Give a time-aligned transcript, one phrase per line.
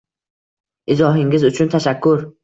[0.95, 2.25] Izohingiz uchun tashakkur.